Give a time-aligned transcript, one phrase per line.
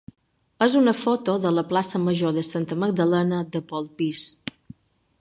[0.65, 4.29] és una foto de la plaça major de Santa Magdalena de Polpís.